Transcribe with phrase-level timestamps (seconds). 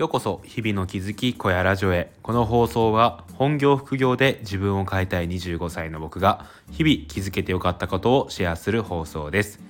[0.00, 2.10] ようこそ日々の気づき小屋ラジオへ。
[2.22, 9.60] この放送は本業副業で自分を変えたい25歳の僕が日々気づけてよかったことをシェアする放送です。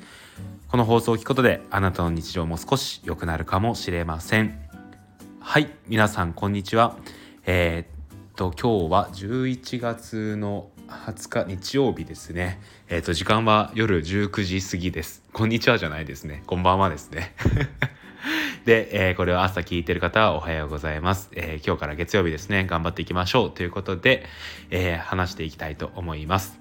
[0.69, 4.57] この放送を聞くことであなたの日常も少し良くなるかもしれません。
[5.41, 6.97] はい皆さんこんにちは。
[7.45, 12.61] えー、っと今日は11月の20日日曜日ですね。
[12.89, 15.25] えー、っと時間は夜19時過ぎです。
[15.33, 16.45] こんにちはじゃないですね。
[16.47, 17.35] こんばんはですね。
[18.65, 22.65] で、えー、これを朝聞いてる方はおはようございます、えー、今日から月曜日ですね。
[22.67, 23.51] 頑張っていきましょう。
[23.51, 24.27] ということで、
[24.71, 26.59] えー、話していきたいと思います。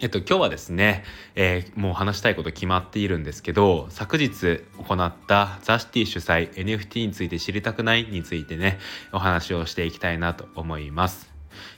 [0.00, 1.04] えっと、今日はですね、
[1.34, 8.04] えー、もう話したいこと決まっているんですけど昨日行ったザ・シティ主催 NFT について知りたくない？
[8.04, 8.78] についてね
[9.12, 11.32] お話をしていきたいなと思います。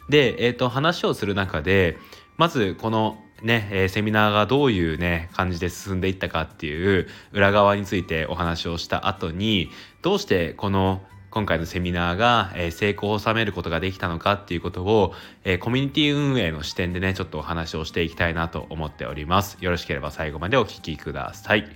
[0.09, 1.99] で、えーと話をする中で
[2.39, 9.71] まずこのね、えー、セミナーがどういうね感じで進んでいったかっていう裏側についてお話をした後に
[10.03, 15.13] どうしてこの今回のセミナーが、えー、成功を収めることができたのかっていうことを、
[15.45, 19.59] えー、コミュニティ運営の視点でねちょっとお話をしていきたいなと思っております。
[19.61, 21.69] よろしければ最後までお聴きください。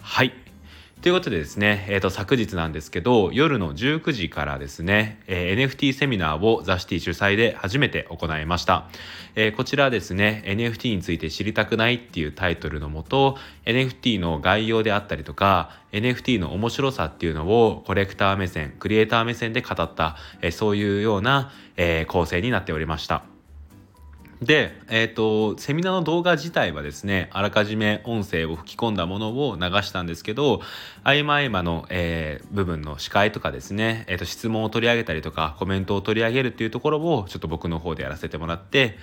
[0.00, 0.47] はい。
[1.00, 8.88] ということでですね、えー、と昨日なんですけど夜の19時からですね、えー、NFT セミナーをザ・シティ主催で初めて行いました、
[9.36, 23.37] えー、こちらですね NFT について知りたくないっていうタイトルのもと NFT の概要であったりとか NFT の面白さっていうのをコレクター目線クリエイター目線で語った、えー、そういうような、え、構成になっておりました。
[24.42, 30.60] で、えっ、ー、と、セミナーの動画自体はですね、あらかじめ音声を吹き込んだものを流したんですけど、
[31.02, 38.98] 合間合間の、えー、部分の司会とかですね、えっ、ー、と、質問を取り上げたりとか、コメントを取り上げるっていうところを、ちょっと僕の方でやらせてもらって、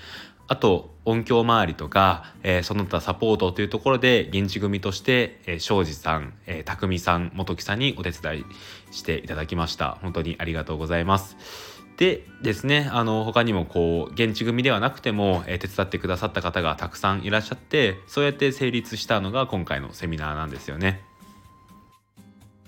[0.48, 8.46] あと、音響周りとか、えー、その他サポートというところで、現地組として、えー、庄司さん、えー、匠さん、元木さんにお手伝い
[8.92, 9.98] していただきました。
[10.02, 11.75] 本当にありがとうございます。
[11.98, 21.02] でですねあの他にもこう現地組ではなくても、えー、手伝ってくださった方がたくさんいらっしゃってそうやって成立したのが今回のセミナーなんですよね。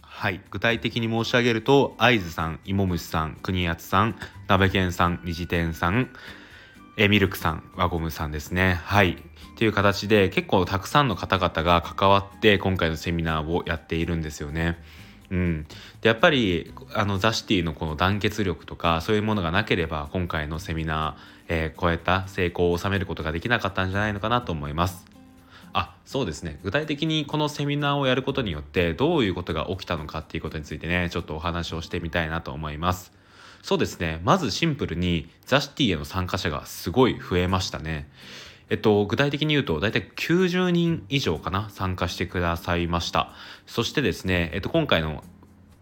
[0.01, 4.15] はい、具体的に申し上げると会津さん芋虫さん国安さん
[4.47, 6.09] 鍋犬さん虹天さん
[6.97, 9.15] えミルクさん輪ゴムさんですねはいっ
[9.59, 14.77] ていう形で結構たくさんの方々が関わって今回のセミナーをやっているんですよね。
[15.29, 15.67] うん、
[16.01, 25.05] でやっぱりあのザ・シティのこの団結力とかそういうものがなければ今回のセミナー、えー、超えた成功を収めることができなかったんじゃないのかなと思います。
[25.73, 33.11] あそうですね具体的にこのセミナーをやることによってどういうことが起きたのかっていうことについてねちょっとお話をしてみたいなと思います。
[33.61, 38.07] そうですねまずシンプルにザ・シティへの参加者がすごい増えましたね。
[38.69, 43.31] えっと、具体的に言うと、大体90人以上かな、参加してくださいました。
[43.65, 45.23] そしてですね、えっと、今回の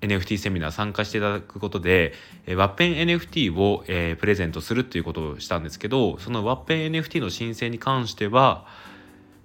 [0.01, 2.13] NFT セミナー参加していただくことで、
[2.45, 8.67] えワッペン NFT を、えー、プレゼントするっていうことをしたんですけど、そのワッペン NFT の申請に関しては、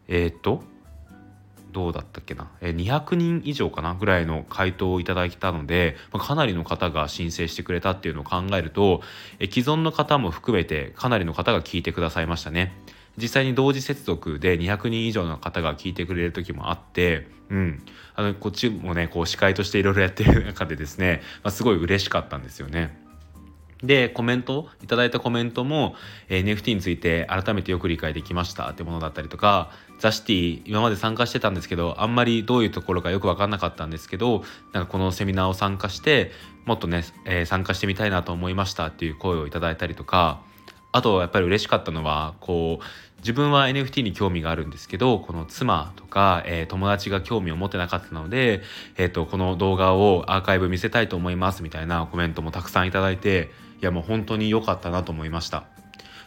[0.09, 0.63] えー、っと、
[1.73, 9.03] どうだったっけな、え200人以上かなぐらいの回答をいただいたので、まあ、かなりの方が申請してくれたっていうのを考えると、
[9.39, 12.73] え既存の方も含めてかなりの方が聞いてくださいましたね。
[13.21, 17.83] 実際に同時接続で200人以上の方が聞いてくれる時もあって、うん、
[18.15, 23.01] あのこっちもねこう司会としていろいろやってる中でですね、まあ、すごい嬉しかったんですよね。
[23.83, 25.95] で、コメント、いただいたコメントも、
[26.29, 36.33] えー、NFT について改めてよく理解できましたってものだったりとか、ザシティ、今まで参加してたんですけど、あんまりどういうところかよくわかんなかったんですけど、なんかこのセミナーを参加して、
[36.67, 40.43] もっとね、えー、参加してみたいなと思いましたっていう声をいただいたりとか、
[40.93, 42.85] あとやっぱり嬉しかったのはこう
[43.21, 48.63] 自分は NFT に興味があるんですけどこの妻とか、えー、友達が興味を持ってなかったので、
[48.97, 55.65] えーと、この動画をアーカイブ見せたいと思いますみたいなコメントもたくさんいただいていやもう本当に良かったなと思いました。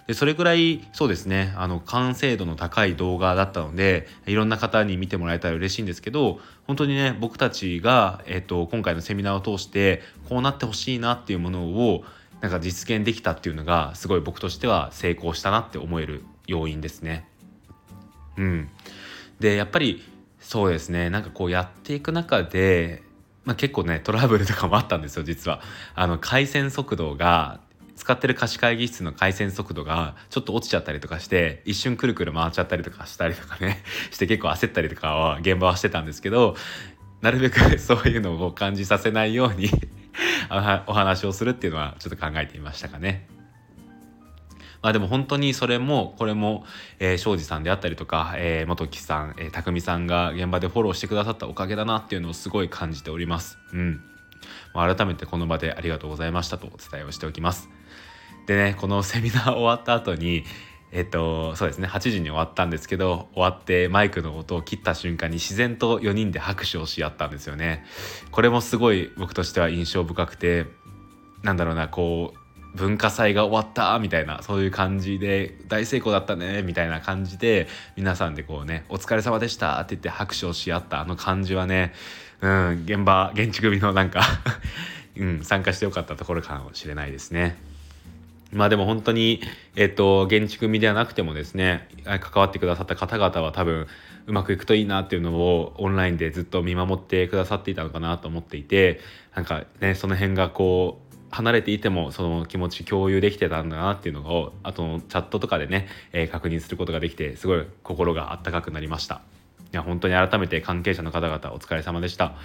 [0.08, 12.04] でそれぐらいそうですねあの完成度の高い動画だったのでいろんな方に見てもらえたら嬉しいんですけど本当にね僕たちが、えーと今回のセミナーを通してこうなってほしいなっていうものを
[12.44, 17.26] なんか実現できたっていうのがすごい僕としては成功したなって思える要因ですね。
[18.36, 18.70] うん、
[19.40, 20.04] でやっぱり
[20.42, 23.02] そうですねなんかこうやっていく中で、
[23.46, 25.62] まあ、結構ねトラブルとかもあったんですよ実は。
[25.96, 27.62] あの回線速度が
[27.96, 33.82] 使ってる貸し会議室の回線速度がちょっと落ちちゃったりとかして一瞬くるくる回っちゃったりとかしたりとかね
[34.12, 36.58] して結構焦ったりとかは現場はしてたんですけど
[37.22, 39.70] なるべく そういうのを感じさせないように
[40.88, 43.28] お話をするっていうのはちょっと考えてみましたかね。
[44.82, 46.66] まあでも本当にそれもこれも、
[47.00, 53.58] えー、庄司さんであったりとか、えー、元木さん、えー、匠さんが現場でフォローしてくださったおかげだなっていうのをすごい感じております。
[53.72, 54.02] うん
[54.74, 57.70] 改めてこの場でありがとうございましたとお伝えをしておきます
[58.48, 60.44] でねこのセミナー終わった後に
[60.96, 67.84] えっとそうですね8時に終わったんですけど終わってマイクの音を切った瞬間に自然と4人で拍手をし合ったんですよね
[68.32, 70.68] これもすごい僕としては印象深くて
[71.42, 81.94] なんだろうなこう文化祭が終わったみたいなそういう感じで大成功だったねみたいな感じで皆さんでこうね「お疲れ様でした」って言って拍手をし合ったあの感じはね
[82.42, 84.22] うん現場現地組のなんか
[85.16, 87.73] うん、参加してよかったところかもしれないですね。
[88.54, 89.42] まあでも本当に、
[89.76, 93.88] えっと、現地組ではなくてもですね関わってくださった方々は多分
[94.26, 99.00] うまくいくといいなっていうのをオンラインでずっと見守ってくださっていたのかなと思っていて
[99.36, 109.22] なんかねその辺がこう離れていてもその気持ち共有できてたんだなっていうのをあとチャットとかでね、えー、確認することができてすごい心があったかくなりました。
[109.72, 112.36] いや本当に改めて関係者の方々お疲れ様でした。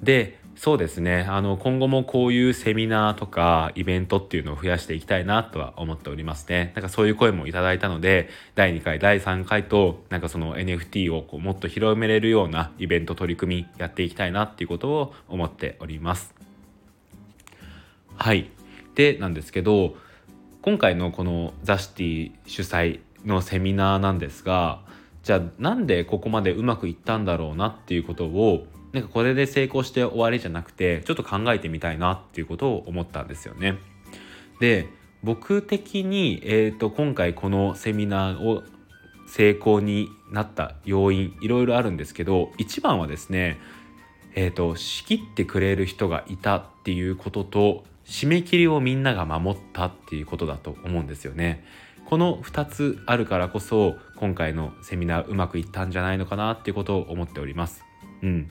[0.00, 1.26] でそうですね。
[1.28, 6.72] あの今後もこういうセミナーとかイベントっていうのを増やしていきたいなとは思っておりますね。
[6.74, 16.34] なんかそういう声もいただいたので第2回第3回となんかその NFT をこうもっと広めれるようなイベント取り組みやっていきたいなっていうことを思っております。
[18.16, 18.50] はい。
[18.94, 19.96] でなんですけど
[20.60, 24.80] 今回のこのザ・シティ主催のセミナーなんですが
[25.22, 33.78] じゃあなんでここまでうまくいったんだろうなっていうことをなんかこれで成功して終わりじゃなくてちょっと考えてみたいなっていうことを思ったんですよね。
[34.60, 34.88] で
[35.22, 38.64] 僕的に、えーと、今回このセミナーを
[39.26, 43.58] 成功になった要因いろいろあるんですけど一番はですね
[44.34, 51.64] えーと仕切ってくれる人がいたっていうことと締め切りをみんなが守ったっていうことだと思うんですよね。
[52.04, 57.84] この2つあるからこそ今回のセミナーうまくいったんじゃないのかなっていうことを思っております。
[58.22, 58.50] うん、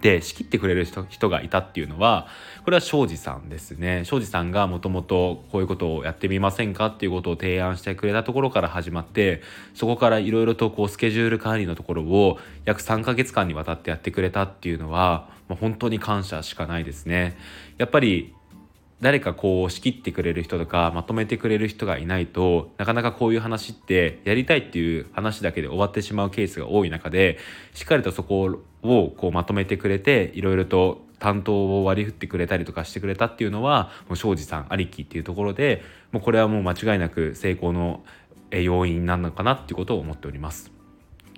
[0.00, 2.28] で仕切ってくれる人人がいたっていうのは
[2.64, 4.04] これは庄司さんですね。
[4.04, 9.42] 庄司さんがもともとこういうことをやってみませんかっていうことを提案してくれたところから始まって
[9.74, 17.36] そこからいろいろとこうスケジュール管理のところを約3ヶ月間にわたってやってくれたっていうのは、まあ、本当に感謝しかないですね。
[17.78, 18.34] やっぱり
[19.00, 27.38] 誰かこう仕切ってくれる人とかまとめてくれる人がいないとなかなかこういう話ってやりたいっていう話だけで終わってしまうケースが多い中で
[27.74, 38.02] しっかりとそこをこうまとめてくれていろいろと担当を割り振ってくれたりとかしてくれたっていうのはもう庄司さんありきっていうところでもうこれはもう間違いなく成功の
[38.50, 40.72] 要因なのかなっていうことを思っております。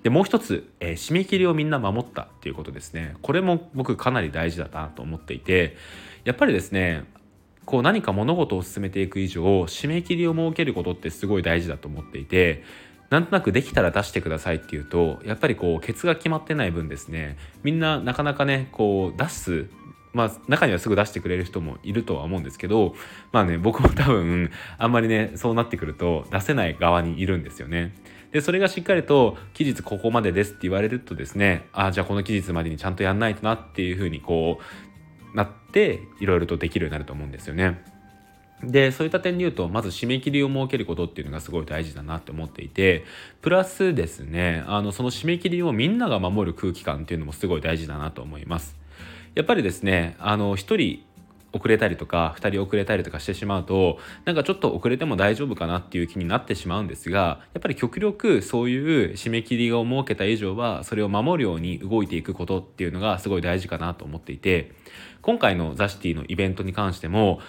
[0.02, 5.76] でもう一つ、えー、締め切りをみんな守ったっていうことですねこれも僕かなり大事だなと思っていて
[6.24, 7.04] やっぱりですね
[7.64, 12.64] こう何か物事を進めていく以上締め切りを設けることってすごい大事だと思っていて
[13.10, 19.66] なんとなくできたら出してくださいっていうとやっぱりこうケツが決まってない分ですねみんななかなかねこう出す
[20.12, 22.94] まあ中にはすぐ出してくれる人もいるとは思うんですけど
[23.32, 27.94] まあね僕も多分あんまりねそうなってくると出せない側にいるんですよね。
[28.32, 34.89] でそれがしっかりと期日ここまでですって言われるとですねああじゃあこの期日までにちゃんとやんないとなっていうふうにこう
[35.34, 37.82] なっていろいろとできるようになると思うんですよね。
[38.62, 43.04] でそういった点で言うとまず締め切りを設けることっていうのがすごい大事だなって思っていて
[43.40, 48.76] プラスですねあのその締め切りをみんなが守る空気感っていうのもすごい大事だなと思います。
[49.34, 51.04] やっぱりですねあの1人
[51.52, 64.72] 遅れたりとか2人遅れたりとかしてしまうとなんかちょっと遅れても大丈夫かなっていう気になってしまうんですがやっぱり極力そういう締め切りを設けた以上はそれを守るように動いていくことっていうのがすごい大事かなと思っていて
[65.22, 67.40] 今回のザ・シティのイベントに関しても、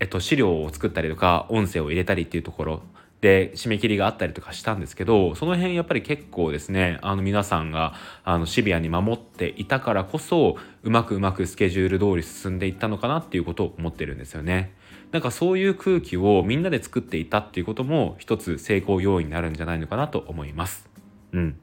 [0.00, 2.82] えっと、資料を作ったりとか音声を入れたりっていうところ
[3.20, 14.74] で締め切りがあったりとかしたんですけどその辺やっぱり結構ですねあの皆さんがあのシビアに守っていたからこそうまくうまくスケジュール通り進んでいったのかなっていうことを思ってるんですよね。
[15.12, 20.88] なんかそういう空気をみんなで作っていたっていうことも一つ成功要因になるんじゃないのかなと思います。
[21.32, 21.58] うん。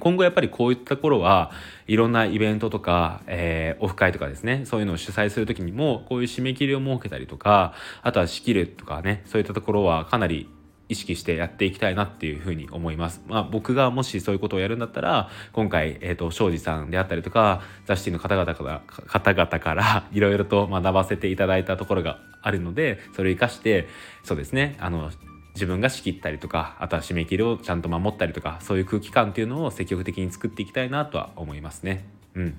[0.00, 1.50] 今後やっぱりこういったところは
[1.86, 10.48] いろんなイベントとか、えー、オフ会とかですねそういうのを主催する時にもこういう締め切りを設けたりとかあとは仕切るとかねそういったところはかなり
[10.88, 13.22] 意識してやっていきたいなっていうふに思います。
[13.26, 23.88] まあ、僕がもしそういうことをやるんだったら今回、えーと、庄司さんであったりとか雑誌の方々から方々から いろいろと学ばせていただいたところがあるのでそれを生かして
[24.22, 25.10] そうですねあの
[25.54, 32.04] 自分が仕切ったりとかあとは締め切りをちゃんと守ったりとかそういう空気感っていうのを積極的に作っていきたいなとは思いますね。
[32.34, 32.58] うん、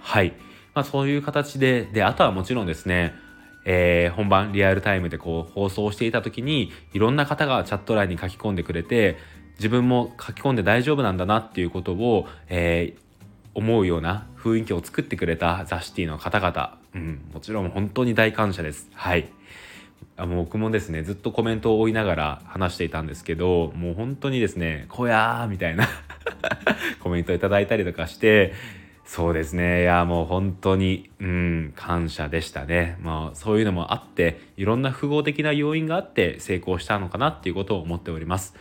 [0.00, 0.32] はい、
[0.74, 3.14] まあ、そういう形でであとはもちろんですね
[3.64, 9.16] えー、本番リアルタイムでこう放送していた時にいろんな方がチャット欄に書き込んでくれて
[9.56, 13.00] 自分も書き込んで大丈夫なんだなっていうことを、えー、
[13.54, 18.88] 思うような雰囲気を作ってくれたザ・シティの方々、うん、もちろん本当に大感謝です。
[18.94, 19.28] はい
[20.16, 25.88] あもう僕もですねずっとコメントを追いながら話していたんですけどもう本当にですね「こやー」みたいな
[27.00, 28.52] コメントいただいたりとかして
[29.08, 38.54] そうですねいやもう本当にうん感謝でしたねまあそういうのもあっていろんな複合的な要因があって成功したのかなっていうことを思っております。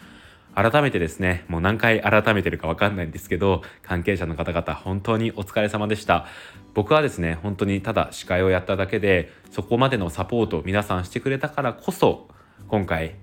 [0.55, 6.25] 改めてですね、もう何回改めてるかわかんないんですけど、関係者の方々本当にお疲れ様でした。
[6.73, 12.27] 僕はですね、本当にただ司会をやっただけで、そこまでのサポートを皆さんしてくれたからこそ、
[12.69, 13.13] 今回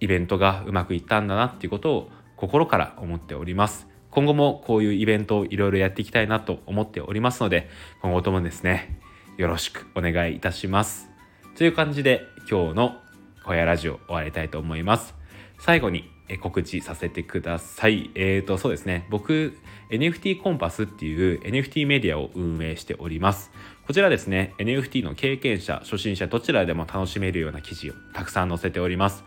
[0.00, 3.89] イベントがうまくいったんだなっていうことを心から思っております。
[4.10, 7.68] 今後もこういうイベントをいろいろやっていきたいなと思っておりますので、
[8.02, 8.98] 今後ともですね、
[9.36, 11.08] よろしくお願いいたします。
[11.56, 12.96] という感じで今日の
[13.44, 15.14] 小屋ラジオ終わりたいと思います。
[15.58, 18.10] 最後に告知させてください。
[18.14, 19.06] えっ、ー、と、そうですね。
[19.10, 19.56] 僕、
[19.90, 23.50] NFT コンパスっていう NFT メディアを運営しております。
[23.86, 29.24] こちらですね、NFT の経験者、初心者、どちらでも楽しめるような記事をたくさん載せております。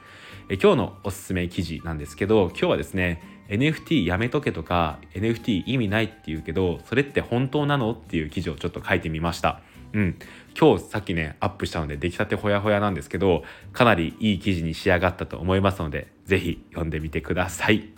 [0.50, 9.62] え今日のおすすめ記事なんですけど、今日はですね、NFT やめとけとか NFT 意味ないって言うけど、それって本当なのっていう記事をちょっと書いてみました。
[9.94, 10.18] うん、
[10.60, 17.90] 今日さっきねアップしたので出来たてほやほやなんですけどかなりいい記事に仕上がったと思いますので是非読んでみてください。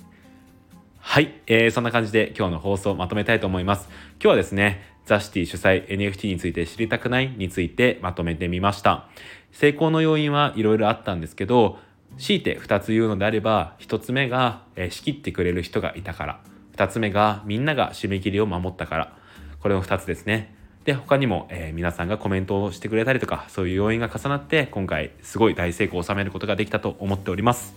[0.97, 3.87] はい、えー、そんな感じで今日の放送をまとめたいと思います。
[4.15, 9.07] 今日はですねザ・シティ主催 NFT について知りたくないについてまとめてみました。
[9.51, 11.79] 成功の要因はいろいろあったんですけど
[12.17, 16.39] 強いて2つ言うのであれば1つ目が、えー、仕切ってくれる人がいたから。
[16.75, 19.17] 2つ目がみんなが締め切りを守ったから。
[19.59, 20.55] これの2つですね。
[20.85, 27.73] で他にも、えー、皆さんがコメントをしてくれたりとかそういう要因が重なって今回すごい大成功を収めることができたと思っております。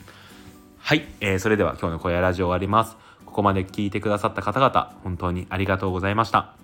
[0.79, 2.97] はい、えー、それでは今日の小屋ラジオ終わります。
[3.25, 6.55] ここまで聞いてくださった方々本当にありがとうございました。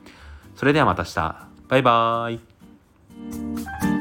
[0.57, 1.49] それではまた明日。
[1.69, 3.94] バイバーイ。